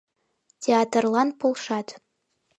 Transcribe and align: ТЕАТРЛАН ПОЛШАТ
ТЕАТРЛАН 0.63 1.29
ПОЛШАТ 1.39 1.87